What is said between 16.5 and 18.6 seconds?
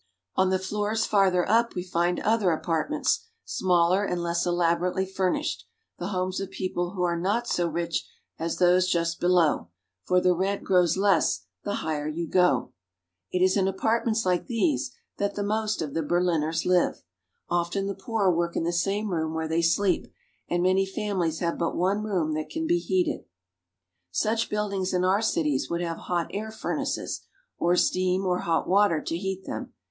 live. Often the poor work